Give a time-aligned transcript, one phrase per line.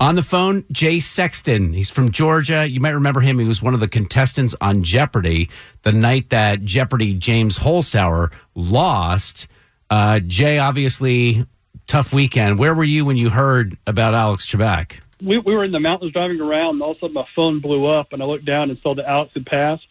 [0.00, 1.72] On the phone, Jay Sexton.
[1.72, 2.68] He's from Georgia.
[2.68, 3.38] You might remember him.
[3.38, 5.48] He was one of the contestants on Jeopardy
[5.82, 9.46] the night that Jeopardy James Holzhauer lost.
[9.90, 11.46] Uh, Jay, obviously,
[11.86, 12.58] tough weekend.
[12.58, 14.98] Where were you when you heard about Alex Trebek?
[15.22, 17.60] We, we were in the mountains driving around, and all of a sudden my phone
[17.60, 19.86] blew up, and I looked down and saw that Alex had passed.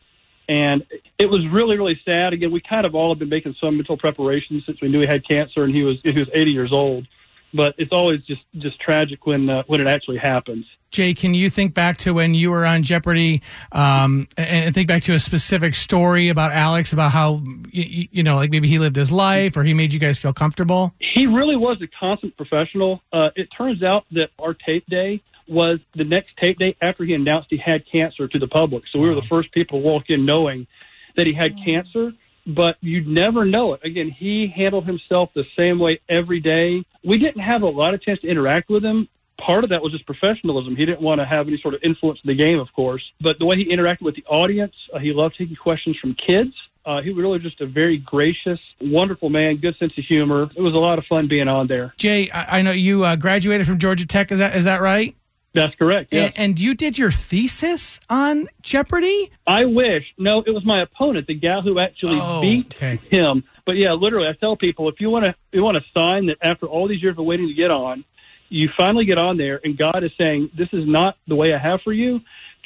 [0.50, 0.86] And
[1.18, 2.34] it was really, really sad.
[2.34, 5.08] Again, we kind of all have been making some mental preparations since we knew he
[5.08, 7.08] had cancer, and he was he was 80 years old
[7.54, 10.66] but it's always just just tragic when uh, when it actually happens.
[10.92, 15.02] Jay, can you think back to when you were on Jeopardy um, and think back
[15.04, 18.96] to a specific story about Alex about how you, you, know like maybe he lived
[18.96, 20.94] his life or he made you guys feel comfortable?
[21.00, 23.02] He really was a constant professional.
[23.12, 27.14] Uh, it turns out that our tape day was the next tape day after he
[27.14, 28.84] announced he had cancer to the public.
[28.92, 30.68] So we were the first people to walk in knowing
[31.16, 32.14] that he had cancer
[32.46, 33.82] but you'd never know it.
[33.84, 36.84] Again, he handled himself the same way every day.
[37.04, 39.08] We didn't have a lot of chance to interact with him.
[39.40, 40.76] Part of that was just professionalism.
[40.76, 43.04] He didn't want to have any sort of influence in the game, of course.
[43.20, 46.54] But the way he interacted with the audience, uh, he loved taking questions from kids.
[46.86, 50.50] Uh, he was really just a very gracious, wonderful man, good sense of humor.
[50.56, 51.94] It was a lot of fun being on there.
[51.98, 54.32] Jay, I, I know you uh, graduated from Georgia Tech.
[54.32, 55.16] Is that is that right?
[55.54, 56.12] That's correct.
[56.12, 56.24] Yeah.
[56.24, 59.32] And, and, you did your thesis on Jeopardy?
[59.46, 60.04] I wish.
[60.18, 63.00] No, it was my opponent, the gal who actually oh, beat okay.
[63.12, 63.44] him.
[63.66, 66.38] But yeah, literally, I tell people if you want to, you want to sign that
[66.42, 68.04] after all these years of waiting to get on,
[68.50, 71.58] you finally get on there, and God is saying, "This is not the way I
[71.58, 72.22] have for you."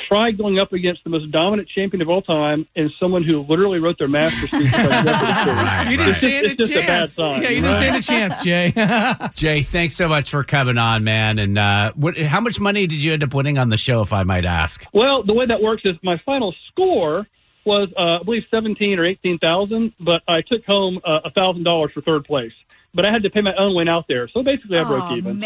[0.07, 3.79] Try going up against the most dominant champion of all time and someone who literally
[3.79, 4.73] wrote their master's thesis.
[4.73, 6.15] right, you didn't right.
[6.15, 6.69] stand a chance.
[6.69, 9.29] A bad sign, yeah, you didn't stand a chance, Jay.
[9.35, 11.39] Jay, thanks so much for coming on, man.
[11.39, 14.13] And uh, what, how much money did you end up winning on the show, if
[14.13, 14.85] I might ask?
[14.93, 17.27] Well, the way that works is my final score
[17.65, 21.63] was, uh, I believe, seventeen or eighteen thousand, but I took home uh, a thousand
[21.63, 22.53] dollars for third place
[22.97, 24.27] but I had to pay my own way out there.
[24.27, 25.39] So basically, I broke oh, even.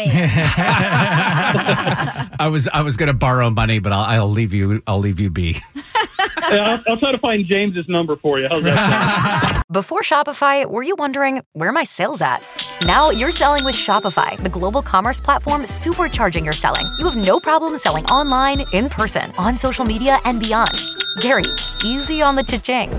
[2.40, 5.20] I was I was going to borrow money, but I'll, I'll leave you I'll leave
[5.20, 5.60] you be.
[5.76, 8.48] yeah, I'll, I'll, try to find James's number for you.
[9.70, 12.42] Before Shopify, were you wondering where are my sales at?
[12.86, 16.86] Now you're selling with Shopify, the global commerce platform supercharging your selling.
[16.98, 20.72] You have no problem selling online, in person, on social media, and beyond.
[21.20, 21.44] Gary,
[21.84, 22.90] easy on the cha-ching.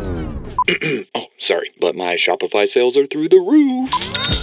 [1.16, 4.43] oh, sorry, but my Shopify sales are through the roof.